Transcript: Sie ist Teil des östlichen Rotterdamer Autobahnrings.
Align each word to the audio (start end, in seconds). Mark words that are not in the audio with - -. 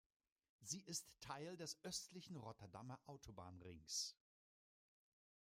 Sie 0.61 0.81
ist 0.81 1.05
Teil 1.21 1.55
des 1.57 1.77
östlichen 1.83 2.35
Rotterdamer 2.35 2.99
Autobahnrings. 3.05 4.17